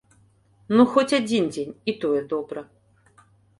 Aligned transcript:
Ну, 0.77 0.85
хоць 0.93 1.15
адзін 1.19 1.45
дзень, 1.53 1.77
і 1.93 1.97
тое 2.01 2.25
добра. 2.35 2.67